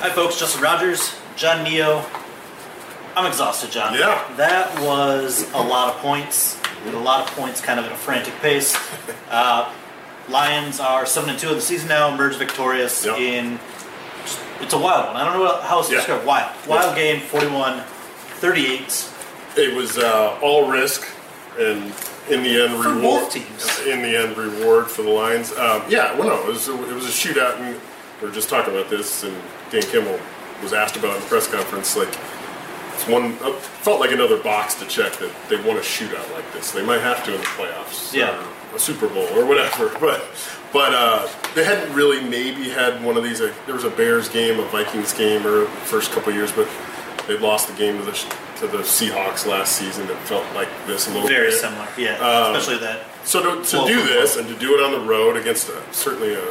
Hi, 0.00 0.08
folks. 0.10 0.38
Justin 0.38 0.62
Rogers, 0.62 1.14
John 1.36 1.64
Niyo. 1.64 2.04
I'm 3.16 3.26
exhausted, 3.26 3.70
John. 3.70 3.94
Yeah. 3.94 4.22
That 4.36 4.80
was 4.80 5.50
a 5.52 5.58
lot 5.62 5.94
of 5.94 6.00
points. 6.00 6.58
A 6.86 6.90
lot 6.92 7.28
of 7.28 7.36
points, 7.36 7.60
kind 7.60 7.78
of 7.78 7.84
at 7.86 7.92
a 7.92 7.96
frantic 7.96 8.34
pace. 8.40 8.76
Uh, 9.30 9.72
Lions 10.28 10.80
are 10.80 11.06
seven 11.06 11.30
and 11.30 11.38
two 11.38 11.48
of 11.50 11.54
the 11.54 11.60
season 11.60 11.88
now, 11.88 12.12
emerged 12.12 12.36
victorious 12.36 13.06
Yep. 13.06 13.16
in. 13.18 13.60
It's 14.60 14.74
a 14.74 14.78
wild 14.78 15.06
one. 15.06 15.16
I 15.16 15.24
don't 15.24 15.38
know 15.40 15.60
how 15.60 15.76
else 15.76 15.88
to 15.88 15.94
describe 15.94 16.26
wild. 16.26 16.50
Wild 16.66 16.96
Yeah. 16.96 17.14
game, 17.14 17.20
41, 17.20 17.84
38. 18.40 19.08
It 19.56 19.76
was 19.76 19.98
uh, 19.98 20.36
all 20.42 20.68
risk, 20.68 21.06
and 21.60 21.92
in 22.28 22.42
the 22.42 22.60
end, 22.64 22.82
For 22.82 22.88
reward. 22.88 23.02
both 23.02 23.32
teams. 23.32 23.80
In 23.86 24.02
the 24.02 24.16
end, 24.18 24.36
reward 24.36 24.90
for 24.90 25.02
the 25.02 25.10
Lions. 25.10 25.52
Um, 25.52 25.82
yeah, 25.88 26.18
well, 26.18 26.26
no, 26.30 26.40
it 26.42 26.46
was, 26.48 26.66
a, 26.68 26.72
it 26.72 26.92
was 26.94 27.04
a 27.04 27.08
shootout, 27.08 27.60
and 27.60 27.80
we 28.20 28.28
were 28.28 28.34
just 28.34 28.48
talking 28.48 28.74
about 28.74 28.90
this, 28.90 29.24
and 29.24 29.36
Dan 29.70 29.82
Campbell 29.82 30.18
was 30.62 30.72
asked 30.72 30.96
about 30.96 31.12
it 31.12 31.16
in 31.16 31.22
the 31.22 31.28
press 31.28 31.46
conference. 31.46 31.96
Like, 31.96 32.14
it's 32.94 33.06
one 33.08 33.32
uh, 33.42 33.52
felt 33.54 34.00
like 34.00 34.12
another 34.12 34.36
box 34.42 34.74
to 34.74 34.86
check 34.86 35.12
that 35.14 35.32
they 35.48 35.56
want 35.56 35.78
a 35.78 35.82
shootout 35.82 36.30
like 36.34 36.50
this. 36.52 36.70
They 36.72 36.84
might 36.84 37.00
have 37.00 37.24
to 37.24 37.34
in 37.34 37.40
the 37.40 37.46
playoffs, 37.46 38.12
Yeah. 38.12 38.38
or 38.72 38.76
a 38.76 38.78
Super 38.78 39.08
Bowl, 39.08 39.26
or 39.38 39.46
whatever. 39.46 39.88
But 40.00 40.22
but 40.72 40.94
uh, 40.94 41.28
they 41.56 41.64
hadn't 41.64 41.92
really 41.94 42.20
maybe 42.22 42.68
had 42.68 43.02
one 43.04 43.16
of 43.16 43.24
these. 43.24 43.40
Like, 43.40 43.54
there 43.66 43.74
was 43.74 43.84
a 43.84 43.90
Bears 43.90 44.28
game, 44.28 44.60
a 44.60 44.64
Vikings 44.66 45.12
game, 45.12 45.44
or 45.46 45.64
first 45.66 46.12
couple 46.12 46.32
years, 46.32 46.52
but 46.52 46.68
they 47.26 47.36
lost 47.38 47.66
the 47.68 47.74
game 47.74 47.98
to 47.98 48.04
the 48.04 48.12
to 48.58 48.66
the 48.68 48.78
Seahawks 48.78 49.46
last 49.46 49.72
season. 49.76 50.06
that 50.08 50.16
felt 50.28 50.44
like 50.54 50.68
this 50.86 51.06
a 51.08 51.10
little 51.10 51.26
bit. 51.26 51.34
Very 51.34 51.50
bit. 51.50 51.58
similar, 51.58 51.88
yeah. 51.96 52.18
Um, 52.18 52.54
Especially 52.54 52.78
that. 52.86 53.06
So 53.24 53.42
to, 53.62 53.64
to 53.64 53.86
do 53.86 54.02
this 54.04 54.36
and 54.36 54.46
to 54.48 54.54
do 54.56 54.74
it 54.78 54.84
on 54.84 54.92
the 54.92 55.00
road 55.00 55.36
against 55.36 55.68
a, 55.70 55.82
certainly 55.92 56.34
a, 56.34 56.42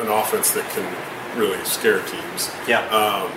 an 0.00 0.08
offense 0.08 0.50
that 0.52 0.68
can 0.70 0.86
really 1.38 1.62
scare 1.64 2.00
teams, 2.00 2.50
Yeah. 2.66 2.80
um, 2.88 3.30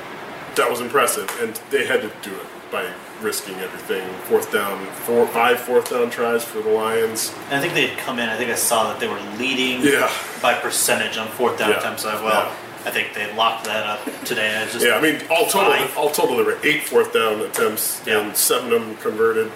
that 0.55 0.69
was 0.69 0.81
impressive. 0.81 1.29
And 1.41 1.59
they 1.69 1.85
had 1.85 2.01
to 2.01 2.11
do 2.21 2.31
it 2.35 2.45
by 2.71 2.85
risking 3.21 3.55
everything. 3.59 4.07
Fourth 4.29 4.51
down, 4.53 4.85
four, 5.05 5.25
five 5.27 5.59
fourth 5.59 5.89
down 5.89 6.09
tries 6.09 6.43
for 6.43 6.59
the 6.61 6.69
Lions. 6.69 7.33
And 7.49 7.55
I 7.57 7.61
think 7.61 7.73
they 7.73 7.87
had 7.87 7.97
come 7.99 8.19
in. 8.19 8.29
I 8.29 8.37
think 8.37 8.51
I 8.51 8.55
saw 8.55 8.85
that 8.89 8.99
they 8.99 9.07
were 9.07 9.19
leading 9.37 9.81
Yeah. 9.81 10.09
by 10.41 10.53
percentage 10.53 11.17
on 11.17 11.27
fourth 11.29 11.57
down 11.57 11.71
Yeah. 11.71 11.79
attempts. 11.79 12.03
So, 12.03 12.09
well, 12.23 12.43
Yeah. 12.45 12.51
I 12.85 12.91
think 12.91 13.13
they 13.13 13.29
locked 13.33 13.65
that 13.65 13.85
up 13.85 13.99
today. 14.23 14.55
I 14.55 14.65
just, 14.71 14.85
Yeah, 14.85 14.95
I 14.95 15.01
mean, 15.01 15.21
all 15.29 15.47
total, 15.47 15.71
Five. 15.73 15.97
all 15.97 16.09
total, 16.09 16.37
there 16.37 16.45
were 16.45 16.57
eight 16.63 16.87
fourth 16.87 17.11
down 17.13 17.41
attempts, 17.41 17.99
Yeah. 18.05 18.19
and 18.19 18.37
seven 18.37 18.71
of 18.71 18.79
them 18.81 18.95
converted. 18.97 19.51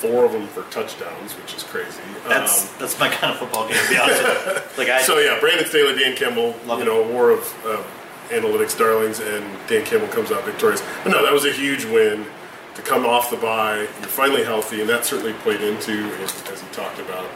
Four 0.00 0.24
of 0.26 0.32
them 0.32 0.46
for 0.48 0.62
touchdowns, 0.70 1.32
which 1.32 1.54
is 1.54 1.62
crazy. 1.62 2.00
that's 2.28 2.64
Um, 2.64 2.76
that's 2.78 2.98
my 3.00 3.08
kind 3.08 3.32
of 3.32 3.38
football 3.38 3.68
game. 3.68 3.76
To 3.82 3.88
be 3.90 3.98
honest 3.98 4.22
with 4.22 4.74
you. 4.76 4.84
Like 4.84 4.88
I, 4.92 5.02
So 5.10 5.18
yeah, 5.18 5.38
Brandon 5.40 5.66
Staley, 5.66 5.98
Dan 5.98 6.14
Campbell, 6.16 6.54
you 6.66 6.80
it. 6.82 6.84
know, 6.84 7.02
war 7.08 7.30
of 7.30 7.40
uh, 7.66 7.82
analytics 8.28 8.76
darlings, 8.78 9.20
and 9.20 9.44
Dan 9.68 9.84
Campbell 9.84 10.08
comes 10.08 10.30
out 10.32 10.44
victorious. 10.44 10.82
But 11.02 11.10
no, 11.12 11.22
that 11.24 11.32
was 11.32 11.44
a 11.44 11.52
huge 11.52 11.84
win 11.86 12.26
to 12.74 12.82
come 12.82 13.06
off 13.06 13.30
the 13.30 13.36
bye. 13.38 13.78
You're 14.00 14.08
finally 14.08 14.44
healthy, 14.44 14.80
and 14.80 14.88
that 14.90 15.04
certainly 15.06 15.32
played 15.34 15.60
into, 15.62 15.92
as 16.22 16.32
as 16.52 16.60
he 16.60 16.68
talked 16.72 16.98
about, 16.98 17.26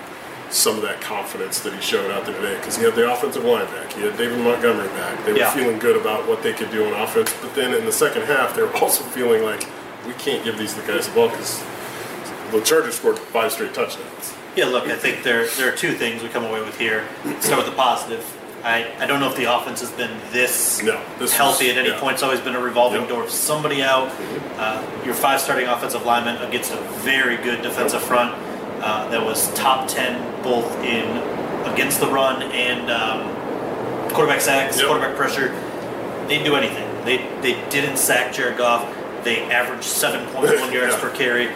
some 0.51 0.75
of 0.77 0.83
that 0.83 1.01
confidence 1.01 1.61
that 1.61 1.73
he 1.73 1.81
showed 1.81 2.11
out 2.11 2.27
there 2.27 2.35
today 2.35 2.57
because 2.57 2.77
he 2.77 2.83
had 2.85 2.95
the 2.97 3.11
offensive 3.11 3.45
line 3.45 3.65
back, 3.67 3.93
he 3.93 4.03
had 4.03 4.17
David 4.19 4.39
Montgomery 4.41 4.89
back. 4.89 5.25
They 5.25 5.33
were 5.33 5.39
Yeah. 5.39 5.51
feeling 5.53 5.79
good 5.79 5.97
about 5.97 6.27
what 6.27 6.43
they 6.43 6.53
could 6.53 6.71
do 6.73 6.85
on 6.87 6.93
offense, 7.01 7.33
but 7.41 7.55
then 7.55 7.73
in 7.73 7.85
the 7.87 7.93
second 7.93 8.23
half, 8.23 8.55
they 8.57 8.63
were 8.63 8.77
also 8.83 9.03
feeling 9.05 9.45
like 9.45 9.65
we 10.07 10.13
can't 10.15 10.43
give 10.45 10.59
these 10.59 10.75
the 10.75 10.83
guys 10.83 11.07
the 11.07 11.15
ball 11.15 11.29
because 11.29 11.63
the 12.51 12.61
Chargers 12.63 12.95
scored 12.97 13.19
five 13.19 13.53
straight 13.53 13.75
touchdowns. 13.75 14.35
yeah, 14.57 14.67
look, 14.67 14.85
I 14.89 14.97
think 14.97 15.23
there 15.23 15.47
there 15.57 15.73
are 15.73 15.77
two 15.77 15.93
things 15.93 16.23
we 16.23 16.29
come 16.29 16.45
away 16.45 16.61
with 16.61 16.79
here. 16.79 17.07
Start 17.41 17.59
with 17.59 17.67
the 17.67 17.73
positive. 17.77 18.25
I, 18.63 18.93
I 18.99 19.07
don't 19.07 19.21
know 19.21 19.31
if 19.31 19.37
the 19.37 19.45
offense 19.57 19.81
has 19.81 19.91
been 19.93 20.11
this 20.33 20.83
No, 20.83 21.01
this 21.19 21.33
healthy 21.35 21.69
was- 21.69 21.77
at 21.77 21.79
any 21.79 21.89
yeah. 21.95 22.01
point. 22.01 22.15
It's 22.15 22.23
always 22.23 22.41
been 22.41 22.55
a 22.55 22.61
revolving 22.61 23.01
Yep. 23.03 23.09
door 23.09 23.23
of 23.25 23.31
somebody 23.31 23.83
out. 23.83 24.09
Uh, 24.59 24.83
your 25.05 25.15
five 25.15 25.41
starting 25.41 25.67
offensive 25.67 26.05
linemen 26.05 26.37
against 26.43 26.71
a 26.73 26.77
very 27.03 27.39
good 27.39 27.63
defensive 27.63 28.03
front 28.03 28.35
uh, 28.83 29.09
that 29.09 29.25
was 29.25 29.51
top 29.55 29.89
ten 29.89 30.21
both 30.43 30.67
in 30.85 31.07
against 31.73 32.01
the 32.01 32.07
run 32.07 32.43
and 32.53 32.91
um, 32.91 34.11
quarterback 34.13 34.41
sacks, 34.43 34.79
Yep. 34.79 34.89
quarterback 34.89 35.17
pressure. 35.17 35.49
They 36.27 36.37
didn't 36.37 36.45
do 36.45 36.57
anything. 36.57 36.87
They 37.07 37.17
they 37.41 37.55
didn't 37.71 37.97
sack 37.97 38.33
Jared 38.35 38.59
Goff. 38.59 38.85
They 39.25 39.41
averaged 39.51 39.85
seven 39.85 40.27
point 40.35 40.61
one 40.61 40.71
yards 40.79 40.95
Yeah. 40.95 41.01
per 41.01 41.11
carry. 41.17 41.49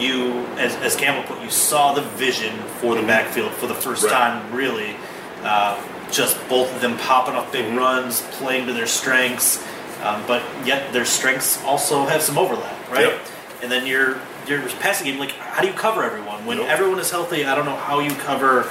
You, 0.00 0.46
as, 0.56 0.74
as 0.76 0.96
Campbell 0.96 1.22
put, 1.34 1.42
you 1.44 1.50
saw 1.50 1.92
the 1.92 2.02
vision 2.02 2.56
for 2.80 2.94
the 2.94 3.02
backfield 3.02 3.52
for 3.52 3.66
the 3.66 3.74
first 3.74 4.04
Right. 4.04 4.12
time, 4.12 4.52
really. 4.54 4.96
Uh, 5.42 5.80
just 6.10 6.36
both 6.48 6.74
of 6.74 6.80
them 6.80 6.96
popping 6.98 7.34
off 7.34 7.52
Mm-hmm. 7.52 7.68
big 7.70 7.76
runs, 7.78 8.22
playing 8.32 8.66
to 8.66 8.72
their 8.72 8.86
strengths, 8.86 9.62
um, 10.02 10.22
but 10.26 10.42
yet 10.64 10.92
their 10.92 11.04
strengths 11.04 11.62
also 11.64 12.06
have 12.06 12.22
some 12.22 12.38
overlap, 12.38 12.90
right? 12.90 13.06
Yep. 13.06 13.20
And 13.62 13.70
then 13.70 13.86
your 13.86 14.18
your 14.48 14.62
passing 14.80 15.06
game, 15.06 15.18
like 15.20 15.32
how 15.32 15.60
do 15.60 15.68
you 15.68 15.74
cover 15.74 16.02
everyone 16.02 16.44
when 16.46 16.56
Nope. 16.58 16.68
everyone 16.68 16.98
is 16.98 17.10
healthy? 17.10 17.44
I 17.44 17.54
don't 17.54 17.66
know 17.66 17.76
how 17.76 18.00
you 18.00 18.10
cover 18.12 18.68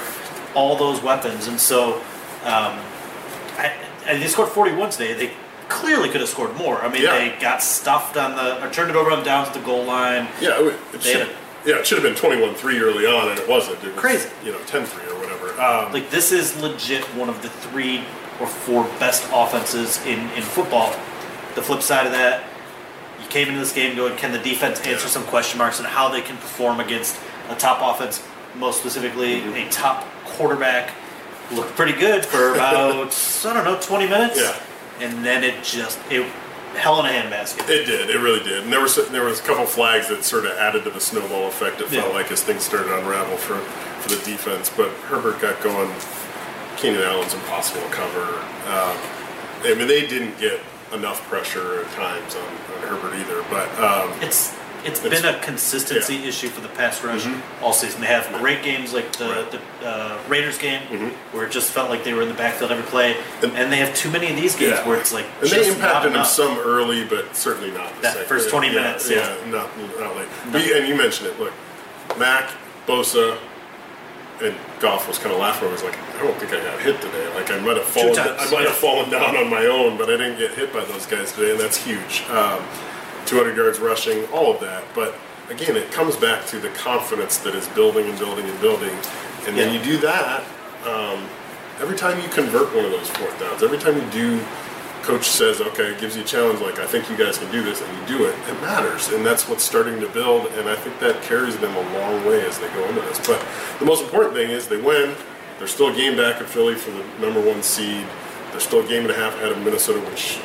all 0.54 0.76
those 0.76 1.00
weapons, 1.02 1.46
and 1.46 1.58
so 1.60 1.94
um, 2.44 2.74
I, 3.56 3.72
and 4.06 4.20
they 4.20 4.26
scored 4.26 4.48
41 4.48 4.90
today. 4.90 5.14
They 5.14 5.32
clearly 5.80 6.08
could 6.10 6.20
have 6.20 6.30
scored 6.30 6.56
more. 6.56 6.82
I 6.82 6.88
mean, 6.88 7.02
Yeah. 7.02 7.12
they 7.18 7.36
got 7.40 7.62
stuffed 7.62 8.16
on 8.16 8.36
the 8.36 8.64
or 8.64 8.70
turned 8.70 8.90
it 8.90 8.96
over 8.96 9.10
on 9.10 9.24
downs 9.24 9.48
at 9.48 9.54
the 9.54 9.60
goal 9.60 9.84
line. 9.84 10.28
Yeah, 10.40 10.60
it, 10.60 10.74
it 10.94 11.02
should. 11.02 11.30
Yeah, 11.66 11.76
it 11.76 11.86
should 11.86 12.02
have 12.02 12.04
been 12.04 12.14
21-3 12.14 12.80
early 12.80 13.04
on, 13.06 13.28
and 13.28 13.38
it 13.38 13.46
wasn't. 13.48 13.82
It 13.84 13.92
was, 13.92 14.00
Crazy. 14.00 14.28
You 14.44 14.52
know, 14.52 14.58
10-3 14.60 15.10
or 15.12 15.18
whatever. 15.20 15.60
Um, 15.60 15.92
Like 15.92 16.10
this 16.10 16.32
is 16.32 16.56
legit 16.60 17.04
one 17.16 17.28
of 17.28 17.42
the 17.42 17.48
three 17.48 18.02
or 18.40 18.46
four 18.46 18.84
best 18.98 19.24
offenses 19.32 20.00
in, 20.06 20.18
in 20.30 20.42
football. 20.42 20.90
The 21.54 21.62
flip 21.62 21.82
side 21.82 22.06
of 22.06 22.12
that, 22.12 22.44
you 23.22 23.28
came 23.28 23.48
into 23.48 23.60
this 23.60 23.72
game 23.72 23.94
going, 23.96 24.16
can 24.16 24.32
the 24.32 24.38
defense 24.38 24.78
answer 24.80 24.92
Yeah. 25.06 25.08
some 25.08 25.24
question 25.24 25.58
marks 25.58 25.78
on 25.80 25.84
how 25.86 26.08
they 26.08 26.22
can 26.22 26.36
perform 26.36 26.80
against 26.80 27.18
a 27.50 27.54
top 27.54 27.78
offense, 27.82 28.22
most 28.56 28.78
specifically 28.80 29.40
Mm-hmm. 29.42 29.68
a 29.68 29.70
top 29.70 30.06
quarterback? 30.24 30.92
Looked 31.52 31.74
pretty 31.76 31.92
good 31.98 32.24
for 32.24 32.54
about 32.54 33.12
I 33.44 33.52
don't 33.52 33.64
know 33.64 33.78
20 33.80 34.06
minutes, 34.08 34.40
Yeah. 34.40 34.56
And 35.00 35.24
then 35.24 35.42
it 35.44 35.62
just 35.64 35.98
it 36.10 36.24
hell 36.76 37.00
in 37.00 37.06
a 37.06 37.08
handbasket. 37.08 37.68
it 37.68 37.84
did. 37.84 38.10
It 38.10 38.18
really 38.20 38.42
did. 38.44 38.62
And 38.64 38.72
there 38.72 38.80
was 38.80 38.96
there 39.10 39.24
was 39.24 39.40
a 39.40 39.42
couple 39.42 39.66
flags 39.66 40.08
that 40.08 40.22
sort 40.24 40.44
of 40.46 40.52
added 40.52 40.84
to 40.84 40.90
the 40.90 41.00
snowball 41.00 41.48
effect. 41.48 41.80
It 41.80 41.88
felt 41.88 42.08
Yeah. 42.08 42.14
like 42.14 42.30
as 42.30 42.42
things 42.42 42.62
started 42.62 42.88
to 42.88 42.98
unravel 42.98 43.36
for 43.36 43.58
for 44.02 44.08
the 44.08 44.22
defense. 44.24 44.70
But 44.74 44.90
Herbert 45.08 45.40
got 45.40 45.60
going. 45.62 45.90
Keenan 46.76 47.02
Allen's 47.02 47.34
impossible 47.34 47.86
cover. 47.90 48.24
Um, 48.68 48.96
I 49.64 49.74
mean, 49.76 49.86
they 49.86 50.06
didn't 50.06 50.38
get 50.40 50.60
enough 50.94 51.20
pressure 51.28 51.82
at 51.84 51.90
times 51.92 52.34
on, 52.34 52.42
on 52.42 52.88
Herbert 52.88 53.14
either. 53.16 53.44
But 53.50 53.68
um, 53.78 54.10
It's 54.22 54.54
it's 54.84 55.00
been 55.00 55.24
a 55.24 55.38
consistency 55.40 56.16
yeah. 56.16 56.28
issue 56.28 56.48
for 56.48 56.60
the 56.60 56.68
pass 56.68 57.02
rush 57.04 57.26
all 57.62 57.72
season. 57.72 58.00
They 58.00 58.06
have 58.06 58.26
great 58.40 58.62
games 58.62 58.92
like 58.92 59.12
the, 59.16 59.26
Right. 59.26 59.50
the 59.80 59.86
uh, 59.88 60.18
Raiders 60.28 60.58
game, 60.58 60.82
where 61.32 61.44
it 61.46 61.52
just 61.52 61.70
felt 61.70 61.90
like 61.90 62.04
they 62.04 62.12
were 62.14 62.22
in 62.22 62.28
the 62.28 62.34
backfield 62.34 62.70
every 62.70 62.84
play, 62.84 63.16
And- 63.42 63.56
and, 63.56 63.70
they 63.72 63.76
have 63.78 63.94
too 63.94 64.10
many 64.10 64.30
of 64.30 64.36
these 64.36 64.56
games 64.56 64.78
Yeah. 64.78 64.88
where 64.88 64.98
it's 64.98 65.12
like 65.12 65.26
And 65.40 65.50
they 65.50 65.68
impacted 65.68 66.12
enough. 66.12 66.26
some 66.28 66.58
early, 66.58 67.04
but 67.04 67.36
certainly 67.36 67.70
not 67.70 67.94
the 67.96 68.02
That 68.02 68.12
second. 68.14 68.28
first 68.28 68.50
20 68.50 68.68
minutes, 68.70 69.08
Yeah, 69.10 69.16
yeah. 69.44 69.50
not, 69.50 69.68
not 69.98 70.16
late. 70.16 70.28
We, 70.52 70.76
and 70.78 70.86
you 70.88 70.94
mentioned 70.94 71.28
it. 71.28 71.38
Look, 71.40 71.52
Mack, 72.18 72.50
Bosa, 72.86 73.36
and 74.42 74.54
Goff 74.80 75.06
was 75.06 75.18
kind 75.18 75.32
of 75.34 75.38
laughing. 75.40 75.68
I 75.68 75.72
was 75.72 75.82
like, 75.82 75.96
I 76.18 76.22
don't 76.22 76.36
think 76.38 76.52
I 76.52 76.60
got 76.64 76.80
hit 76.80 77.00
today. 77.00 77.28
Like 77.34 77.50
I 77.50 77.58
might 77.60 77.76
have 77.76 77.84
fallen. 77.86 78.18
I 78.18 78.24
might 78.50 78.50
yeah. 78.52 78.60
have 78.68 78.76
fallen 78.76 79.10
down 79.16 79.36
on 79.36 79.50
my 79.50 79.66
own, 79.66 79.98
but 79.98 80.08
I 80.08 80.16
didn't 80.16 80.38
get 80.38 80.52
hit 80.52 80.72
by 80.72 80.82
those 80.84 81.04
guys 81.06 81.32
today, 81.32 81.50
and 81.52 81.60
that's 81.60 81.76
huge. 81.76 82.22
Um, 82.30 82.60
200 83.30 83.56
yards 83.56 83.78
rushing, 83.78 84.26
all 84.32 84.52
of 84.52 84.60
that. 84.60 84.82
But 84.92 85.14
again, 85.50 85.76
it 85.76 85.92
comes 85.92 86.16
back 86.16 86.46
to 86.46 86.58
the 86.58 86.68
confidence 86.70 87.38
that 87.38 87.54
is 87.54 87.68
building 87.68 88.08
and 88.08 88.18
building 88.18 88.44
and 88.48 88.60
building. 88.60 88.90
And 89.46 89.56
when 89.56 89.72
Yeah. 89.72 89.78
you 89.78 89.84
do 89.84 89.98
that, 89.98 90.42
um, 90.84 91.28
every 91.80 91.96
time 91.96 92.20
you 92.20 92.28
convert 92.28 92.74
one 92.74 92.84
of 92.84 92.90
those 92.90 93.08
fourth 93.10 93.38
downs, 93.38 93.62
every 93.62 93.78
time 93.78 93.94
you 93.94 94.06
do, 94.10 94.40
coach 95.02 95.24
says, 95.28 95.60
okay, 95.60 95.84
it 95.84 96.00
gives 96.00 96.16
you 96.16 96.22
a 96.22 96.26
challenge 96.26 96.60
like, 96.60 96.78
I 96.80 96.86
think 96.86 97.08
you 97.08 97.16
guys 97.16 97.38
can 97.38 97.50
do 97.52 97.62
this, 97.62 97.80
and 97.80 97.88
you 97.96 98.18
do 98.18 98.24
it, 98.26 98.34
it 98.48 98.60
matters. 98.60 99.08
And 99.08 99.24
that's 99.24 99.48
what's 99.48 99.64
starting 99.64 100.00
to 100.00 100.08
build, 100.08 100.46
and 100.58 100.68
I 100.68 100.74
think 100.74 100.98
that 100.98 101.22
carries 101.22 101.56
them 101.56 101.74
a 101.74 101.98
long 101.98 102.26
way 102.26 102.44
as 102.44 102.58
they 102.58 102.68
go 102.68 102.84
into 102.84 103.00
this. 103.02 103.18
But 103.26 103.40
the 103.78 103.84
most 103.86 104.02
important 104.02 104.34
thing 104.34 104.50
is 104.50 104.66
they 104.68 104.76
win. 104.76 105.14
They're 105.58 105.68
still 105.68 105.88
a 105.88 105.94
game 105.94 106.16
back 106.16 106.40
at 106.40 106.48
Philly 106.48 106.74
for 106.74 106.90
the 106.90 107.02
number 107.20 107.40
one 107.40 107.62
seed. 107.62 108.04
They're 108.50 108.60
still 108.60 108.80
a 108.80 108.86
game 108.88 109.02
and 109.02 109.10
a 109.10 109.14
half 109.14 109.36
ahead 109.36 109.52
of 109.52 109.58
Minnesota, 109.58 110.00
which 110.00 110.38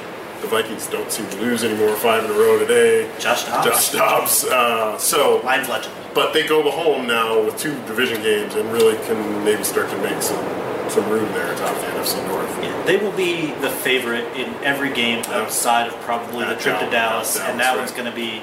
the 0.45 0.51
Vikings 0.51 0.87
don't 0.87 1.11
seem 1.11 1.27
to 1.29 1.37
lose 1.41 1.63
anymore. 1.63 1.95
Five 1.95 2.23
in 2.25 2.31
a 2.31 2.33
row 2.33 2.59
today. 2.59 3.09
Josh 3.19 3.45
Dobbs, 3.45 3.65
Josh 3.65 3.91
Dobbs. 3.91 4.45
Uh, 4.45 4.97
so 4.97 5.41
Lions 5.43 5.67
legend. 5.67 5.93
but 6.13 6.33
they 6.33 6.47
go 6.47 6.69
home 6.69 7.07
now 7.07 7.43
with 7.43 7.57
two 7.57 7.73
division 7.85 8.21
games 8.21 8.55
and 8.55 8.71
really 8.71 8.95
can 9.05 9.43
maybe 9.43 9.63
start 9.63 9.89
to 9.89 9.97
make 10.01 10.21
some 10.21 10.43
some 10.89 11.09
room 11.09 11.31
there 11.33 11.51
atop 11.51 11.75
the 11.77 11.87
NFC 11.87 12.27
North. 12.27 12.49
Yeah, 12.63 12.83
they 12.83 12.97
will 12.97 13.11
be 13.11 13.51
the 13.61 13.69
favorite 13.69 14.25
in 14.37 14.53
every 14.63 14.93
game 14.93 15.23
outside 15.29 15.87
of 15.87 15.99
probably 16.01 16.45
the 16.45 16.55
trip 16.55 16.79
to 16.79 16.89
Dallas, 16.91 17.35
Dallas, 17.35 17.39
and 17.39 17.59
that 17.59 17.71
right. 17.71 17.77
one's 17.77 17.91
going 17.91 18.09
to 18.09 18.15
be. 18.15 18.41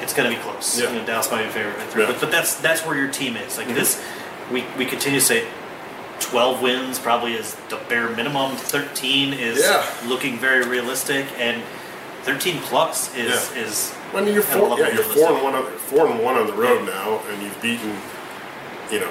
It's 0.00 0.12
going 0.12 0.30
to 0.30 0.36
be 0.36 0.42
close. 0.42 0.80
Yeah. 0.80 0.90
You 0.90 0.98
know, 0.98 1.06
Dallas 1.06 1.30
might 1.30 1.44
be 1.44 1.50
favorite 1.50 1.76
Yeah. 1.78 1.86
Mm-hmm. 1.86 2.12
but, 2.12 2.20
but 2.20 2.30
that's 2.30 2.60
that's 2.60 2.84
where 2.84 2.96
your 2.96 3.10
team 3.10 3.36
is. 3.36 3.56
Like 3.56 3.68
this, 3.68 4.02
we 4.50 4.64
we 4.76 4.84
continue 4.84 5.20
to 5.20 5.24
say 5.24 5.46
12 6.22 6.62
wins 6.62 6.98
probably 6.98 7.34
is 7.34 7.54
the 7.68 7.76
bare 7.88 8.08
minimum. 8.10 8.56
13 8.56 9.32
is 9.32 9.60
Yeah. 9.60 9.84
looking 10.06 10.38
very 10.38 10.64
realistic, 10.64 11.26
and 11.38 11.62
13 12.24 12.60
plus 12.62 13.14
is 13.14 13.50
Yeah. 13.54 13.62
is. 13.62 13.92
I 14.14 14.20
mean, 14.20 14.34
you're 14.34 14.42
four. 14.42 14.70
Yeah, 14.78 14.86
you're 14.88 14.96
realistic. 14.98 15.14
four 15.16 15.32
and 15.34 15.42
one. 15.42 15.54
On, 15.54 15.64
four 15.88 16.06
and 16.06 16.20
one 16.20 16.36
on 16.36 16.46
the 16.46 16.52
road 16.52 16.86
now, 16.86 17.20
and 17.30 17.42
you've 17.42 17.60
beaten, 17.62 17.96
you 18.90 19.00
know, 19.00 19.08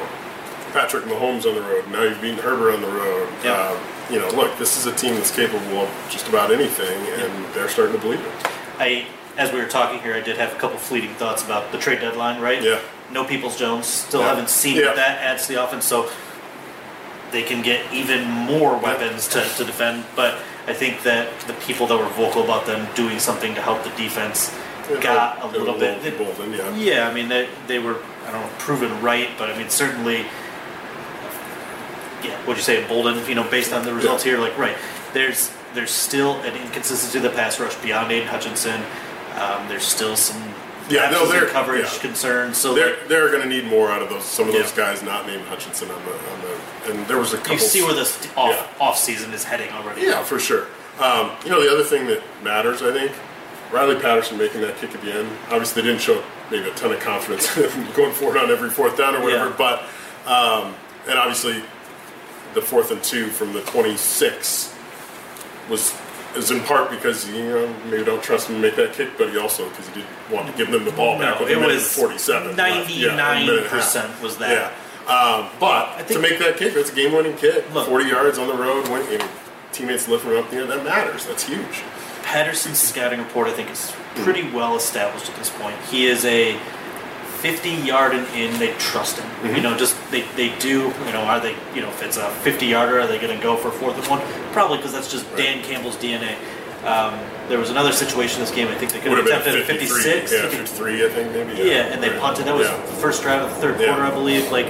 Patrick 0.74 1.06
Mahomes 1.06 1.46
on 1.46 1.56
the 1.56 1.62
road. 1.62 1.88
Now 1.92 2.04
you've 2.04 2.22
beaten 2.22 2.38
Herbert 2.40 2.74
on 2.76 2.82
the 2.82 2.88
road. 2.88 3.28
Yeah. 3.44 3.52
Um, 3.70 3.78
you 4.10 4.20
know, 4.20 4.30
look, 4.30 4.58
this 4.58 4.78
is 4.78 4.86
a 4.86 4.92
team 4.94 5.16
that's 5.16 5.32
capable 5.32 5.82
of 5.82 5.90
just 6.10 6.28
about 6.28 6.52
anything, 6.52 6.98
and 7.20 7.46
they're 7.54 7.70
starting 7.70 7.96
to 7.96 8.02
believe 8.02 8.20
it. 8.20 8.32
I, 8.80 9.06
as 9.38 9.52
we 9.52 9.60
were 9.60 9.68
talking 9.68 10.00
here, 10.00 10.14
I 10.16 10.20
did 10.22 10.38
have 10.38 10.52
a 10.54 10.56
couple 10.56 10.78
fleeting 10.78 11.14
thoughts 11.16 11.44
about 11.44 11.72
the 11.72 11.78
trade 11.78 12.00
deadline, 12.02 12.40
right? 12.42 12.62
Yeah. 12.62 12.80
No 13.12 13.24
Peoples 13.26 13.58
Jones. 13.58 13.88
Still 13.88 14.22
Yeah. 14.22 14.28
haven't 14.30 14.50
seen 14.50 14.78
Yeah. 14.78 14.88
what 14.88 14.96
that 14.98 15.20
adds 15.22 15.48
to 15.48 15.54
the 15.54 15.64
offense, 15.64 15.86
so 15.86 16.10
they 17.32 17.44
can 17.44 17.62
get 17.62 17.92
even 17.94 18.28
more 18.30 18.78
weapons 18.78 19.28
to, 19.30 19.42
to 19.58 19.64
defend. 19.64 20.04
But 20.16 20.40
I 20.68 20.74
think 20.74 21.04
that 21.04 21.32
the 21.48 21.54
people 21.54 21.88
that 21.88 21.98
were 21.98 22.10
vocal 22.10 22.44
about 22.44 22.66
them 22.66 22.88
doing 22.96 23.20
something 23.20 23.56
to 23.56 23.62
help 23.62 23.84
the 23.84 23.90
defense 23.92 24.56
got 25.02 25.42
a 25.42 25.48
little 25.48 25.78
bit. 25.78 26.04
little 26.04 26.26
bolden, 26.26 26.52
yeah. 26.54 26.76
Yeah, 26.76 27.08
I 27.10 27.14
mean 27.14 27.30
they, 27.30 27.48
they 27.68 27.80
were 27.80 27.98
I 28.28 28.32
don't 28.32 28.42
know 28.42 28.50
proven 28.60 29.02
right, 29.02 29.30
but 29.38 29.50
I 29.50 29.58
mean 29.58 29.70
certainly. 29.70 30.26
Yeah, 32.24 32.38
what'd 32.46 32.58
you 32.58 32.64
say, 32.64 32.88
Bolden? 32.88 33.28
You 33.28 33.34
know, 33.36 33.50
based 33.50 33.74
on 33.74 33.84
the 33.84 33.94
results 33.94 34.24
Yeah. 34.26 34.34
here, 34.34 34.40
like 34.42 34.58
right, 34.58 34.78
there's 35.14 35.52
there's 35.74 35.90
still 35.92 36.36
an 36.42 36.56
inconsistency 36.56 37.18
to 37.20 37.28
the 37.28 37.34
pass 37.34 37.60
rush 37.60 37.76
beyond 37.78 38.12
Aidan 38.12 38.28
Hutchinson. 38.28 38.82
Um, 39.40 39.68
there's 39.70 39.86
still 39.86 40.16
some 40.16 40.51
Yeah, 40.92 41.10
no, 41.10 41.26
they're- 41.26 41.46
coverage 41.48 41.92
yeah. 41.94 42.00
concerns. 42.00 42.58
So 42.58 42.74
They're 42.74 42.92
like, 42.98 43.08
they're 43.08 43.30
going 43.30 43.42
to 43.44 43.48
need 43.50 43.66
more 43.66 43.92
out 43.92 44.02
of 44.02 44.10
those 44.10 44.24
some 44.26 44.48
of 44.48 44.54
those 44.54 44.72
Yeah. 44.72 44.86
guys 44.94 45.04
not 45.04 45.26
named 45.28 45.46
Hutchinson 45.48 45.90
on 45.92 46.02
the 46.06 46.12
on 46.12 46.42
the 46.42 46.92
and 46.92 47.08
there 47.08 47.18
was 47.20 47.34
a 47.34 47.38
couple. 47.38 47.54
you 47.54 47.60
see 47.60 47.82
where 47.84 47.94
this 47.94 48.18
off 48.36 48.50
Yeah. 48.56 48.86
off 48.86 48.98
season 48.98 49.34
is 49.34 49.44
heading 49.44 49.70
already. 49.72 50.02
Yeah, 50.02 50.24
for 50.24 50.40
sure. 50.40 50.68
Um, 51.00 51.32
you 51.44 51.50
know, 51.52 51.62
the 51.62 51.72
other 51.72 51.84
thing 51.84 52.08
that 52.08 52.22
matters, 52.44 52.82
I 52.82 52.92
think, 52.92 53.12
Riley 53.72 53.96
Patterson 53.96 54.38
making 54.38 54.62
that 54.62 54.78
kick 54.78 54.94
at 54.94 55.02
the 55.02 55.14
end. 55.14 55.30
Obviously, 55.50 55.82
they 55.82 55.88
didn't 55.88 56.02
show 56.02 56.22
maybe 56.50 56.68
a 56.70 56.74
ton 56.74 56.92
of 56.92 57.00
confidence 57.00 57.54
going 57.96 58.12
forward 58.14 58.38
on 58.38 58.52
every 58.52 58.70
fourth 58.70 58.98
down 58.98 59.16
or 59.16 59.22
whatever. 59.24 59.50
But 59.52 59.84
um, 60.26 60.76
and 61.08 61.18
obviously, 61.18 61.64
the 62.54 62.62
fourth 62.62 62.92
and 62.92 63.02
two 63.02 63.28
from 63.28 63.54
the 63.54 63.62
26 63.62 64.74
was 65.70 65.94
is 66.36 66.52
in 66.52 66.62
part 66.62 66.90
because 66.90 67.28
you 67.30 67.44
know 67.44 67.74
maybe 67.90 68.04
don't 68.06 68.24
trust 68.24 68.50
him 68.50 68.56
to 68.56 68.62
make 68.62 68.76
that 68.76 68.94
kick, 68.94 69.10
but 69.18 69.30
he 69.30 69.38
also 69.38 69.68
because 69.70 69.88
he 69.90 69.96
didn't 69.96 70.10
want 70.32 70.48
to 70.50 70.54
give 70.58 70.72
them 70.72 70.86
the 70.86 70.92
ball 70.92 71.18
back 71.20 71.40
No, 71.40 71.46
with 71.46 71.52
it 71.54 71.58
was 71.58 71.76
and 71.98 72.08
47. 72.08 72.56
left. 72.56 72.90
Yeah, 72.90 73.08
a 73.08 73.12
minute 73.12 73.18
ninety-nine 73.18 73.60
half. 73.64 73.70
percent 73.72 74.22
was 74.22 74.38
that. 74.38 74.72
Yeah. 75.08 75.14
Um, 75.14 75.50
but 75.60 76.08
to 76.08 76.20
make 76.20 76.38
that 76.40 76.58
kick, 76.58 76.74
that's 76.76 76.92
a 76.92 76.96
game-winning 76.96 77.36
kick. 77.36 77.66
Look. 77.74 77.88
40 77.88 78.06
yards 78.08 78.38
on 78.38 78.48
the 78.48 78.54
road, 78.54 78.88
know, 79.18 79.28
teammates 79.74 80.08
lifting 80.08 80.32
him 80.32 80.38
up 80.38 80.50
there, 80.52 80.66
that 80.68 80.84
matters. 80.86 81.26
That's 81.26 81.44
huge. 81.44 81.82
Patterson's 82.22 82.78
scouting 82.78 83.20
report, 83.20 83.48
I 83.48 83.52
think, 83.54 83.72
is 83.72 83.92
pretty 84.18 84.50
well 84.52 84.76
established 84.78 85.28
at 85.30 85.36
this 85.38 85.50
point. 85.50 85.76
He 85.90 86.06
is 86.06 86.24
a 86.24 86.58
50 87.42 87.70
yard 87.70 88.14
and 88.14 88.26
in, 88.36 88.58
they 88.60 88.74
trust 88.78 89.18
him. 89.20 89.28
Mm-hmm. 89.30 89.56
You 89.56 89.62
know, 89.62 89.78
just 89.78 89.96
they, 90.12 90.22
they 90.36 90.58
do, 90.60 90.94
you 91.06 91.12
know, 91.14 91.22
are 91.22 91.40
they, 91.40 91.56
you 91.76 91.82
know, 91.82 91.90
if 91.90 92.02
it's 92.04 92.18
a 92.18 92.30
50 92.30 92.66
yarder, 92.68 93.00
are 93.00 93.08
they 93.08 93.20
going 93.20 93.36
to 93.36 93.42
go 93.44 93.58
for 93.58 93.72
fourth 93.72 93.98
and 93.98 94.08
one? 94.08 94.22
Probably 94.54 94.78
because 94.78 94.94
that's 94.94 95.12
just 95.12 95.26
Dan 95.36 95.64
Campbell's 95.64 95.98
DNA. 95.98 96.36
Um, 96.86 97.20
there 97.48 97.60
was 97.60 97.70
another 97.70 97.92
situation 97.92 98.40
in 98.40 98.46
this 98.46 98.56
game, 98.56 98.68
I 98.68 98.76
think 98.76 98.92
they 98.92 99.00
could 99.00 99.12
have 99.18 99.26
attempted 99.26 99.56
at 99.56 99.66
53. 99.66 100.02
56. 100.04 100.32
Yeah, 100.32 100.38
They 100.42 100.50
could- 100.50 100.68
53, 100.70 101.06
I 101.06 101.10
think, 101.10 101.32
maybe. 101.34 101.70
yeah, 101.70 101.94
and 101.94 102.02
they 102.02 102.10
Right. 102.10 102.20
punted. 102.20 102.46
That 102.46 102.56
was 102.56 102.68
Yeah. 102.68 102.78
the 102.78 102.94
first 102.94 103.22
drive 103.24 103.42
of 103.44 103.50
the 103.50 103.56
third 103.62 103.80
Yeah. 103.80 103.88
quarter, 103.88 104.04
I 104.04 104.10
believe. 104.12 104.52
Like 104.52 104.68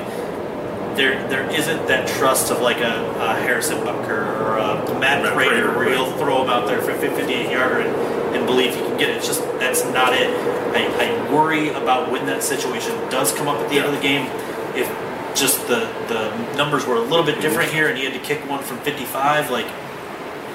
there, 0.95 1.27
there 1.29 1.49
isn't 1.51 1.87
that 1.87 2.07
trust 2.07 2.51
of 2.51 2.61
like 2.61 2.77
a, 2.77 3.05
a 3.19 3.35
Harrison 3.35 3.77
Butker 3.79 4.39
or 4.41 4.57
a 4.57 4.99
Matt, 4.99 5.33
Prater, 5.33 5.75
where 5.75 5.89
he'll 5.89 6.11
throw 6.17 6.43
him 6.43 6.49
out 6.49 6.67
there 6.67 6.81
for 6.81 6.93
58 6.93 7.51
yarder 7.51 7.79
and, 7.81 8.35
and 8.35 8.45
believe 8.45 8.75
he 8.75 8.81
can 8.81 8.97
get 8.97 9.09
it. 9.09 9.17
It's 9.17 9.27
just 9.27 9.41
that's 9.59 9.83
not 9.85 10.13
it. 10.13 10.29
I, 10.75 10.85
I 10.85 11.33
worry 11.33 11.69
about 11.69 12.11
when 12.11 12.25
that 12.27 12.43
situation 12.43 12.93
does 13.09 13.31
come 13.33 13.47
up 13.47 13.57
at 13.57 13.69
the 13.69 13.77
end 13.77 13.87
of 13.87 13.93
the 13.93 14.01
game. 14.01 14.27
If 14.75 14.87
just 15.35 15.67
the 15.67 15.91
the 16.07 16.55
numbers 16.55 16.85
were 16.85 16.95
a 16.95 17.01
little 17.01 17.25
bit 17.25 17.41
different 17.41 17.69
mm-hmm. 17.69 17.77
here, 17.77 17.87
and 17.87 17.97
he 17.97 18.05
had 18.05 18.13
to 18.13 18.19
kick 18.19 18.47
one 18.49 18.63
from 18.63 18.77
55, 18.79 19.49
like 19.49 19.67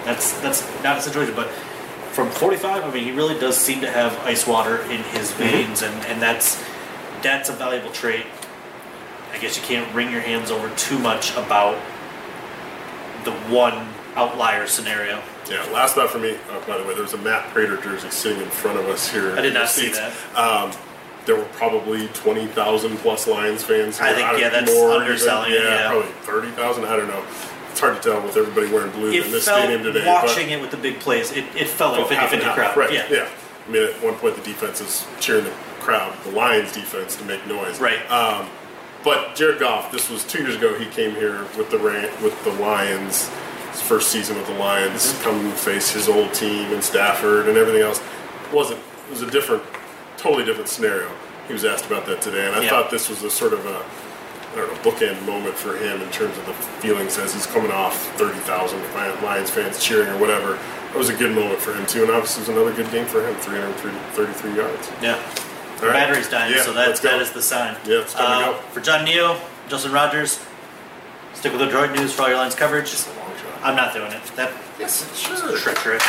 that's 0.04 0.38
that's 0.40 0.62
not 0.82 0.98
a 0.98 1.02
situation. 1.02 1.34
But 1.34 1.48
from 2.12 2.30
45, 2.30 2.84
I 2.84 2.90
mean, 2.92 3.04
he 3.04 3.12
really 3.12 3.38
does 3.38 3.56
seem 3.58 3.80
to 3.82 3.90
have 3.90 4.16
ice 4.20 4.46
water 4.46 4.80
in 4.82 5.02
his 5.02 5.30
mm-hmm. 5.32 5.42
veins, 5.42 5.82
and, 5.82 5.94
and 6.06 6.22
that's 6.22 6.62
that's 7.22 7.48
a 7.48 7.52
valuable 7.52 7.90
trait. 7.90 8.24
I 9.36 9.38
guess 9.38 9.58
you 9.58 9.62
can't 9.64 9.94
wring 9.94 10.10
your 10.10 10.22
hands 10.22 10.50
over 10.50 10.74
too 10.76 10.98
much 10.98 11.32
about 11.36 11.76
the 13.24 13.32
one 13.52 13.86
outlier 14.14 14.66
scenario. 14.66 15.22
Yeah, 15.50 15.62
last 15.72 15.94
thought 15.94 16.08
for 16.08 16.18
me, 16.18 16.38
oh, 16.50 16.64
by 16.66 16.78
the 16.78 16.84
way, 16.84 16.94
there 16.94 17.02
was 17.02 17.12
a 17.12 17.18
Matt 17.18 17.52
Prater 17.52 17.76
jersey 17.76 18.08
sitting 18.10 18.42
in 18.42 18.48
front 18.48 18.78
of 18.78 18.86
us 18.86 19.12
here. 19.12 19.36
I 19.36 19.42
did 19.42 19.52
not 19.52 19.68
see 19.68 19.88
seats. 19.92 19.98
that. 19.98 20.12
Um, 20.38 20.72
there 21.26 21.36
were 21.36 21.44
probably 21.52 22.08
20,000 22.08 22.96
plus 22.96 23.26
Lions 23.26 23.62
fans. 23.62 24.00
I 24.00 24.14
think, 24.14 24.40
yeah, 24.40 24.48
that's 24.48 24.72
more 24.72 24.92
underselling 24.92 25.52
it, 25.52 25.56
even. 25.56 25.66
yeah. 25.70 25.90
probably 25.90 26.10
30,000. 26.22 26.84
I 26.86 26.96
don't 26.96 27.08
know. 27.08 27.22
It's 27.70 27.80
hard 27.80 28.00
to 28.00 28.08
tell 28.10 28.22
with 28.22 28.38
everybody 28.38 28.72
wearing 28.72 28.90
blue 28.92 29.12
It 29.12 29.26
in 29.26 29.32
this 29.32 29.44
stadium 29.44 29.82
today. 29.82 30.06
watching 30.06 30.48
it 30.48 30.62
with 30.62 30.70
the 30.70 30.78
big 30.78 30.98
plays, 30.98 31.30
it, 31.32 31.44
it 31.54 31.68
felt 31.68 31.98
like 31.98 32.10
a 32.10 32.14
half 32.14 32.30
50 32.30 32.36
and 32.46 32.54
50 32.54 32.54
crowd. 32.54 32.76
Right, 32.76 32.92
Yeah. 32.92 33.06
yeah. 33.10 33.28
I 33.66 33.70
mean, 33.70 33.82
at 33.82 34.02
one 34.02 34.14
point, 34.14 34.36
the 34.36 34.42
defense 34.42 34.80
is 34.80 35.06
cheering 35.20 35.44
the 35.44 35.50
crowd, 35.80 36.16
the 36.24 36.30
Lions 36.30 36.72
defense, 36.72 37.16
to 37.16 37.24
make 37.26 37.46
noise. 37.46 37.80
Right. 37.80 38.00
Um, 38.10 38.48
but 39.04 39.34
Jared 39.36 39.60
Goff, 39.60 39.92
this 39.92 40.08
was 40.10 40.24
two 40.24 40.42
years 40.42 40.56
ago. 40.56 40.78
He 40.78 40.86
came 40.86 41.12
here 41.12 41.42
with 41.56 41.70
the 41.70 41.78
with 42.22 42.42
the 42.44 42.52
Lions, 42.52 43.28
his 43.70 43.80
first 43.82 44.08
season 44.10 44.36
with 44.36 44.46
the 44.46 44.54
Lions, 44.54 45.12
Mm-hmm. 45.12 45.22
come 45.22 45.52
face 45.52 45.90
his 45.92 46.08
old 46.08 46.32
team 46.34 46.72
and 46.72 46.82
Stafford 46.82 47.48
and 47.48 47.56
everything 47.56 47.82
else. 47.82 48.00
It 48.00 48.52
wasn't 48.54 48.80
it 49.06 49.10
was 49.10 49.22
a 49.22 49.30
different, 49.30 49.62
totally 50.16 50.44
different 50.44 50.68
scenario. 50.68 51.08
He 51.46 51.52
was 51.52 51.64
asked 51.64 51.86
about 51.86 52.06
that 52.06 52.20
today, 52.20 52.46
and 52.46 52.56
I 52.56 52.62
Yeah. 52.62 52.70
thought 52.70 52.90
this 52.90 53.08
was 53.08 53.22
a 53.22 53.30
sort 53.30 53.52
of 53.52 53.64
a 53.66 53.84
I 54.52 54.60
don't 54.60 54.72
know 54.72 54.90
bookend 54.90 55.24
moment 55.26 55.54
for 55.54 55.76
him 55.76 56.00
in 56.00 56.10
terms 56.10 56.36
of 56.38 56.46
the 56.46 56.54
feelings 56.80 57.18
as 57.18 57.34
he's 57.34 57.46
coming 57.46 57.70
off 57.70 57.94
thirty 58.16 58.38
thousand 58.40 58.80
Lions 59.22 59.50
fans 59.50 59.82
cheering 59.84 60.08
or 60.08 60.16
whatever. 60.18 60.58
It 60.94 60.98
was 60.98 61.10
a 61.10 61.14
good 61.14 61.34
moment 61.34 61.60
for 61.60 61.74
him 61.74 61.84
too, 61.86 62.02
and 62.02 62.10
obviously 62.10 62.42
it 62.42 62.48
was 62.48 62.56
another 62.56 62.72
good 62.72 62.90
game 62.90 63.04
for 63.06 63.20
him. 63.26 63.34
Three 63.36 63.58
hundred 63.60 63.76
thirty-three 64.14 64.54
yards. 64.56 64.90
Yeah. 65.02 65.20
The 65.80 65.86
right. 65.88 65.92
battery's 65.92 66.28
dying, 66.28 66.54
Yeah, 66.54 66.62
so 66.62 66.72
that, 66.72 66.96
that 67.02 67.20
is 67.20 67.32
the 67.32 67.42
sign. 67.42 67.76
Yeah, 67.86 68.00
it's 68.00 68.14
time 68.14 68.42
to 68.42 68.48
Uh, 68.48 68.52
go. 68.52 68.58
For 68.72 68.80
John 68.80 69.04
Niyo, 69.06 69.38
Justin 69.68 69.92
Rogers, 69.92 70.40
stick 71.34 71.52
with 71.52 71.60
the 71.60 71.66
Detroit 71.66 71.90
News 71.92 72.12
for 72.14 72.22
all 72.22 72.28
your 72.28 72.38
Lions 72.38 72.54
coverage. 72.54 72.84
It's 72.92 73.06
a 73.06 73.10
long 73.10 73.30
shot. 73.36 73.60
I'm 73.62 73.76
not 73.76 73.92
doing 73.92 74.10
it. 74.12 74.24
That 74.36 74.52
Yes, 74.78 75.04
sure. 75.18 75.56
treacherous. 75.58 76.02